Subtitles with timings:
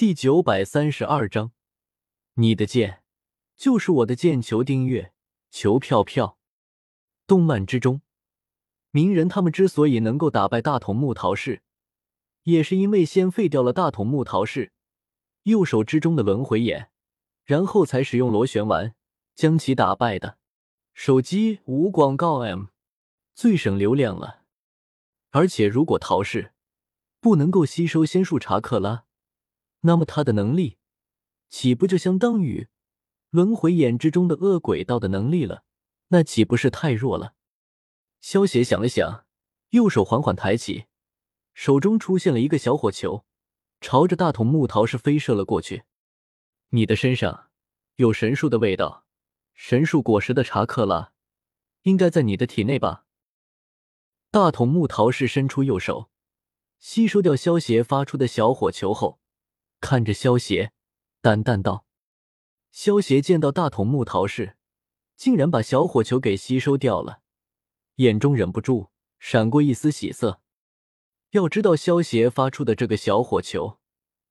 [0.00, 1.52] 第九百三十二章，
[2.36, 3.02] 你的剑
[3.54, 4.40] 就是我的剑。
[4.40, 5.12] 求订阅，
[5.50, 6.38] 求票票。
[7.26, 8.00] 动漫之中，
[8.92, 11.60] 鸣人他们之所以能够打败大筒木桃式，
[12.44, 14.72] 也是因为先废掉了大筒木桃式
[15.42, 16.88] 右手之中的轮回眼，
[17.44, 18.94] 然后才使用螺旋丸
[19.34, 20.38] 将其打败的。
[20.94, 22.68] 手机无广告，M
[23.34, 24.44] 最省流量了。
[25.32, 26.54] 而且，如果桃式
[27.20, 29.04] 不能够吸收仙术查克拉，
[29.80, 30.78] 那么他的能力
[31.48, 32.68] 岂不就相当于
[33.30, 35.64] 轮回眼之中的恶鬼道的能力了？
[36.08, 37.34] 那岂不是太弱了？
[38.20, 39.24] 萧邪想了想，
[39.70, 40.86] 右手缓缓抬起，
[41.54, 43.24] 手中出现了一个小火球，
[43.80, 45.84] 朝着大筒木桃是飞射了过去。
[46.70, 47.50] 你的身上
[47.96, 49.06] 有神树的味道，
[49.54, 51.12] 神树果实的查克拉
[51.82, 53.06] 应该在你的体内吧？
[54.32, 56.10] 大筒木桃是伸出右手，
[56.80, 59.19] 吸收掉萧邪发出的小火球后。
[59.80, 60.72] 看着萧邪，
[61.22, 61.86] 淡淡道
[62.70, 64.56] ：“萧邪见到大筒木桃式
[65.16, 67.22] 竟然把小火球给吸收掉了，
[67.96, 70.40] 眼中忍不住闪过一丝喜色。
[71.30, 73.78] 要知道，萧邪发出的这个小火球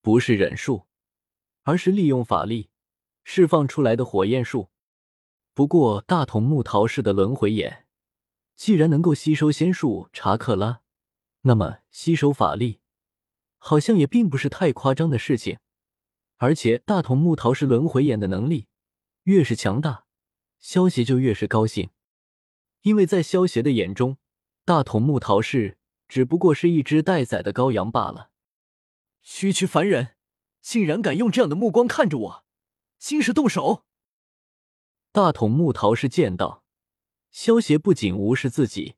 [0.00, 0.86] 不是忍术，
[1.62, 2.70] 而是利用法力
[3.24, 4.70] 释放出来的火焰术。
[5.54, 7.86] 不过，大筒木桃式的轮回眼
[8.54, 10.82] 既然能够吸收仙术查克拉，
[11.42, 12.80] 那么吸收法力。”
[13.64, 15.60] 好像也并不是太夸张的事情，
[16.38, 18.66] 而且大筒木桃是轮回眼的能力
[19.22, 20.04] 越是强大，
[20.58, 21.90] 萧邪就越是高兴，
[22.80, 24.18] 因为在萧邪的眼中，
[24.64, 28.32] 大筒木桃是只不过是一只待宰的羔羊罢了。
[29.22, 30.16] 区区凡人，
[30.60, 32.44] 竟然敢用这样的目光看着我，
[32.98, 33.84] 今是动手！
[35.12, 36.64] 大筒木桃是见到
[37.30, 38.96] 萧邪不仅无视自己，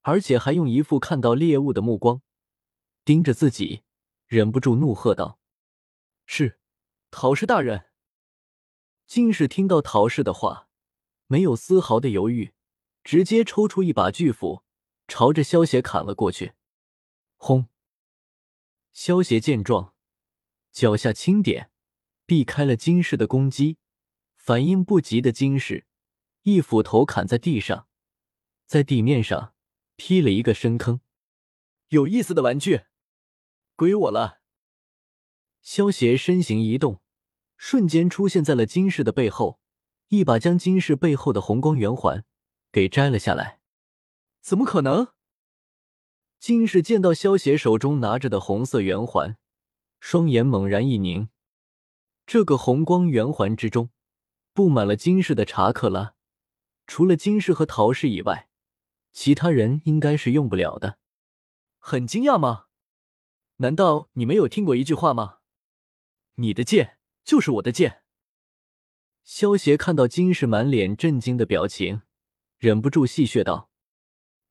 [0.00, 2.20] 而且还用一副看到猎物的目光。
[3.04, 3.83] 盯着自己，
[4.26, 5.38] 忍不住怒喝道
[6.26, 6.58] ：“是，
[7.10, 7.90] 陶氏大人。”
[9.06, 10.68] 金氏听到陶氏的话，
[11.26, 12.54] 没有丝毫的犹豫，
[13.02, 14.64] 直接抽出一把巨斧，
[15.06, 16.54] 朝着萧邪砍了过去。
[17.36, 17.68] 轰！
[18.92, 19.94] 萧邪见状，
[20.72, 21.70] 脚下轻点，
[22.24, 23.78] 避开了金氏的攻击。
[24.36, 25.86] 反应不及的金氏，
[26.42, 27.88] 一斧头砍在地上，
[28.66, 29.54] 在地面上
[29.96, 31.00] 劈了一个深坑。
[31.88, 32.84] 有意思的玩具。
[33.76, 34.40] 归我了。
[35.60, 37.00] 萧邪身形一动，
[37.56, 39.58] 瞬间出现在了金氏的背后，
[40.08, 42.24] 一把将金氏背后的红光圆环
[42.70, 43.60] 给摘了下来。
[44.40, 45.08] 怎么可能？
[46.38, 49.38] 金氏见到萧邪手中拿着的红色圆环，
[49.98, 51.30] 双眼猛然一凝。
[52.26, 53.90] 这个红光圆环之中
[54.52, 56.14] 布满了金氏的查克拉，
[56.86, 58.48] 除了金氏和陶氏以外，
[59.12, 60.98] 其他人应该是用不了的。
[61.78, 62.66] 很惊讶吗？
[63.58, 65.38] 难道你没有听过一句话吗？
[66.36, 68.02] 你的剑就是我的剑。
[69.22, 72.02] 萧邪看到金氏满脸震惊的表情，
[72.58, 73.70] 忍不住戏谑道：“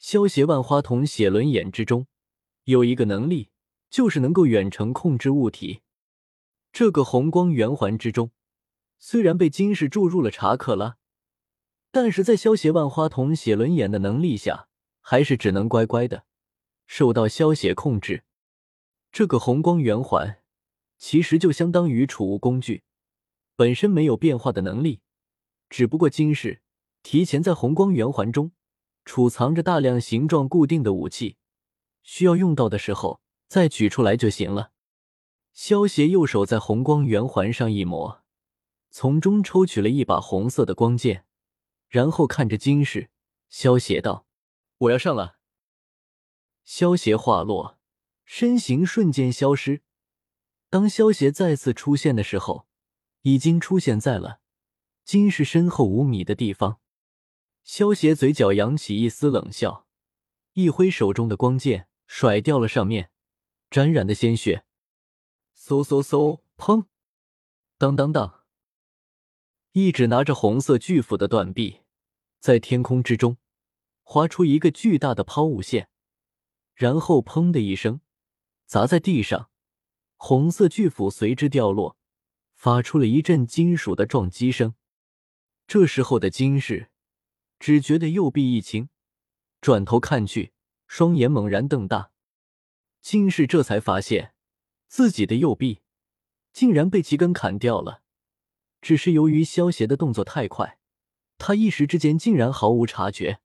[0.00, 2.06] 萧邪万花筒写轮眼之中
[2.64, 3.50] 有一个能力，
[3.90, 5.82] 就是能够远程控制物体。
[6.72, 8.32] 这个红光圆环之中，
[8.98, 10.96] 虽然被金氏注入了查克拉，
[11.90, 14.68] 但是在萧邪万花筒写轮眼的能力下，
[15.00, 16.24] 还是只能乖乖的
[16.86, 18.24] 受到萧邪控制。”
[19.16, 20.42] 这个红光圆环
[20.98, 22.84] 其实就相当于储物工具，
[23.54, 25.00] 本身没有变化的能力，
[25.70, 26.60] 只不过金氏
[27.02, 28.52] 提前在红光圆环中
[29.06, 31.38] 储藏着大量形状固定的武器，
[32.02, 34.72] 需要用到的时候再取出来就行了。
[35.54, 38.22] 萧邪右手在红光圆环上一抹，
[38.90, 41.24] 从中抽取了一把红色的光剑，
[41.88, 43.08] 然后看着金氏，
[43.48, 44.26] 萧邪道
[44.76, 45.38] ：“我要上了。”
[46.64, 47.75] 萧邪话落。
[48.26, 49.82] 身形瞬间消失。
[50.68, 52.66] 当萧邪再次出现的时候，
[53.22, 54.40] 已经出现在了
[55.04, 56.80] 金氏身后五米的地方。
[57.62, 59.86] 萧邪嘴角扬起一丝冷笑，
[60.52, 63.10] 一挥手中的光剑，甩掉了上面
[63.70, 64.64] 沾染的鲜血。
[65.56, 66.42] 嗖嗖嗖！
[66.56, 66.86] 砰！
[67.78, 68.44] 当当当！
[69.72, 71.80] 一指拿着红色巨斧的断臂，
[72.40, 73.38] 在天空之中
[74.02, 75.88] 划出一个巨大的抛物线，
[76.74, 78.00] 然后砰的一声。
[78.66, 79.50] 砸在地上，
[80.16, 81.96] 红色巨斧随之掉落，
[82.54, 84.74] 发出了一阵金属的撞击声。
[85.68, 86.90] 这时候的金氏
[87.58, 88.88] 只觉得右臂一轻，
[89.60, 90.52] 转头看去，
[90.86, 92.10] 双眼猛然瞪大。
[93.00, 94.34] 金氏这才发现
[94.88, 95.82] 自己的右臂
[96.52, 98.02] 竟然被其根砍掉了。
[98.82, 100.78] 只是由于萧邪的动作太快，
[101.38, 103.40] 他一时之间竟然毫无察觉。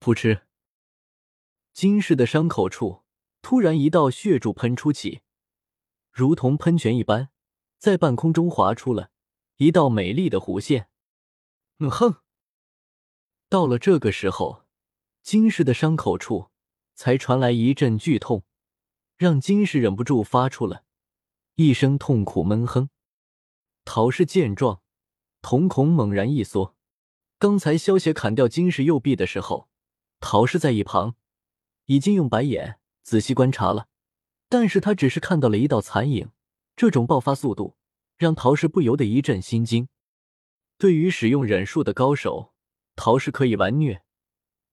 [0.00, 0.42] 噗嗤，
[1.72, 3.02] 金氏的伤口处。
[3.40, 5.22] 突然，一道血柱喷出起，
[6.10, 7.30] 如同喷泉一般，
[7.78, 9.10] 在半空中划出了
[9.56, 10.88] 一道美丽的弧线。
[11.78, 12.16] 嗯哼。
[13.48, 14.66] 到了这个时候，
[15.22, 16.50] 金氏的伤口处
[16.94, 18.44] 才传来一阵剧痛，
[19.16, 20.84] 让金氏忍不住发出了
[21.54, 22.90] 一声痛苦闷哼。
[23.84, 24.82] 陶氏见状，
[25.40, 26.76] 瞳孔猛然一缩。
[27.38, 29.70] 刚才萧邪砍掉金氏右臂的时候，
[30.20, 31.14] 陶氏在一旁
[31.86, 33.86] 已经用白眼仔细观察了，
[34.50, 36.30] 但是他只是看到了一道残影。
[36.76, 37.78] 这种爆发速度
[38.18, 39.88] 让陶氏不由得一阵心惊。
[40.76, 42.52] 对于使用忍术的高手，
[42.96, 44.02] 陶氏可以玩虐，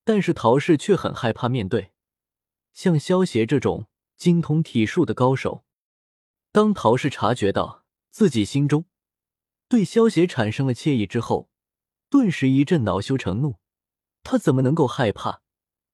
[0.04, 1.92] 但是陶氏却很害怕面对
[2.74, 3.86] 像萧邪这种
[4.18, 5.64] 精通体术的高手。
[6.52, 8.84] 当陶氏察觉到自己心中，
[9.66, 11.48] 对萧邪产生了惬意之后，
[12.10, 13.56] 顿时一阵恼羞成怒。
[14.22, 15.40] 他怎么能够害怕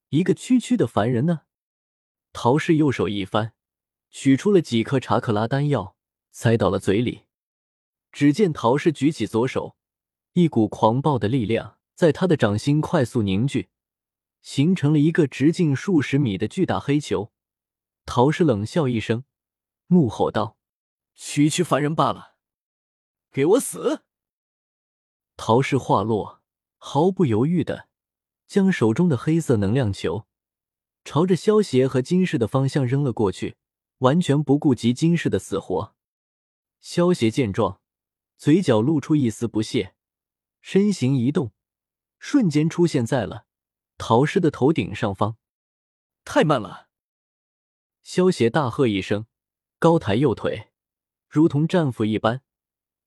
[0.09, 1.43] 一个区区的凡人呢？
[2.33, 3.53] 陶氏右手一翻，
[4.11, 5.97] 取出了几颗查克拉丹药，
[6.31, 7.25] 塞到了嘴里。
[8.11, 9.77] 只见陶氏举起左手，
[10.33, 13.71] 一股狂暴的力量在他的掌心快速凝聚，
[14.41, 17.33] 形成了一个直径数十米的巨大黑球。
[18.05, 19.25] 陶氏冷笑一声，
[19.89, 20.57] 怒吼道
[21.15, 22.37] ：“区区凡人罢了。”
[23.31, 24.03] 给我死！
[25.37, 26.43] 陶氏话落，
[26.77, 27.89] 毫不犹豫的
[28.47, 30.27] 将手中的黑色能量球
[31.05, 33.57] 朝着萧邪和金氏的方向扔了过去，
[33.99, 35.95] 完全不顾及金氏的死活。
[36.81, 37.81] 萧邪见状，
[38.37, 39.95] 嘴角露出一丝不屑，
[40.61, 41.53] 身形一动，
[42.19, 43.47] 瞬间出现在了
[43.99, 45.37] 陶氏的头顶上方。
[46.25, 46.89] 太慢了！
[48.03, 49.27] 萧邪大喝一声，
[49.79, 50.71] 高抬右腿，
[51.29, 52.43] 如同战斧一般。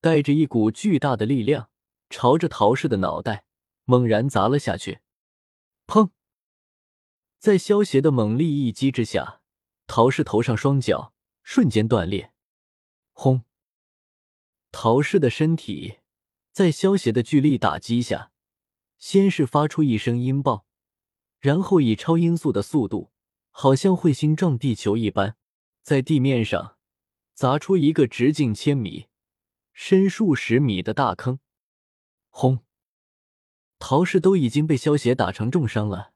[0.01, 1.69] 带着一股巨大的力量，
[2.11, 3.45] 朝着陶氏的脑袋
[3.85, 4.99] 猛然砸了下去。
[5.87, 6.11] 砰！
[7.39, 9.41] 在萧邪的猛力一击之下，
[9.87, 12.31] 陶氏头上双脚瞬间断裂。
[13.11, 13.43] 轰！
[14.71, 15.99] 陶氏的身体
[16.51, 18.31] 在萧邪的巨力打击下，
[18.97, 20.65] 先是发出一声音爆，
[21.39, 23.11] 然后以超音速的速度，
[23.51, 25.37] 好像彗星撞地球一般，
[25.83, 26.77] 在地面上
[27.33, 29.07] 砸出一个直径千米。
[29.77, 31.39] 深数十米的大坑，
[32.29, 32.65] 轰！
[33.77, 36.13] 陶氏都已经被萧邪打成重伤了，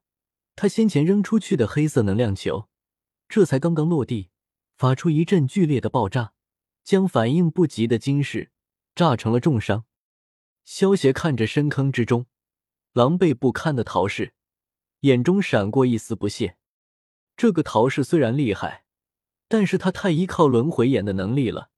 [0.61, 2.67] 他先前扔出去的黑色能量球，
[3.29, 4.29] 这才刚刚落地，
[4.75, 6.33] 发出一阵剧烈的爆炸，
[6.83, 8.51] 将反应不及的金氏
[8.93, 9.85] 炸成了重伤。
[10.65, 12.25] 萧邪看着深坑之中
[12.91, 14.33] 狼狈不堪的陶氏，
[14.99, 16.57] 眼中闪过一丝不屑。
[17.37, 18.83] 这个陶氏虽然厉害，
[19.47, 21.69] 但是他太依靠轮回眼的能力了。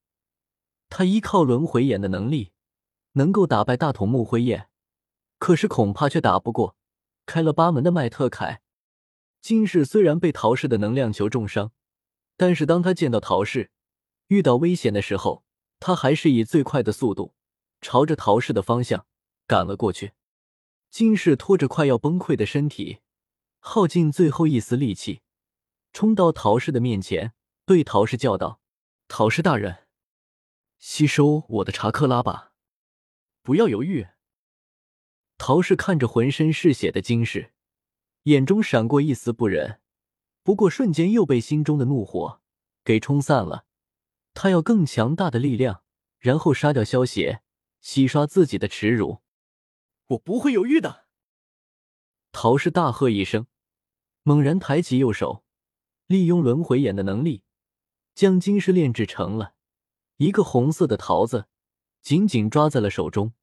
[0.90, 2.52] 他依靠轮回眼的能力，
[3.12, 4.70] 能够打败大筒木辉夜，
[5.38, 6.76] 可是恐怕却打不过
[7.28, 8.64] 开了八门的麦特凯。
[9.42, 11.72] 金氏虽然被陶氏的能量球重伤，
[12.38, 13.72] 但是当他见到陶氏
[14.28, 15.44] 遇到危险的时候，
[15.80, 17.34] 他还是以最快的速度
[17.82, 19.08] 朝着陶氏的方向
[19.48, 20.14] 赶了过去。
[20.92, 23.00] 金氏拖着快要崩溃的身体，
[23.60, 25.22] 耗尽最后一丝力气，
[25.92, 27.34] 冲到陶氏的面前，
[27.66, 28.62] 对陶氏叫道
[29.08, 29.88] ：“陶氏大人。”
[30.78, 32.52] 吸收我的查克拉吧，
[33.42, 34.08] 不要犹豫。
[35.38, 37.54] 陶氏看着浑身是血的金氏，
[38.24, 39.80] 眼中闪过一丝不忍，
[40.44, 42.42] 不过瞬间又被心中的怒火
[42.84, 43.66] 给冲散了。
[44.34, 45.84] 他要更强大的力量，
[46.20, 47.42] 然后杀掉萧邪，
[47.80, 49.22] 洗刷自己的耻辱。
[50.08, 51.06] 我不会犹豫的！
[52.32, 53.48] 陶氏大喝一声，
[54.24, 55.44] 猛然抬起右手，
[56.06, 57.44] 利用轮回眼的能力，
[58.14, 59.56] 将金氏炼制成了。
[60.18, 61.48] 一个红色的桃子
[62.02, 63.34] 紧紧抓在了手中。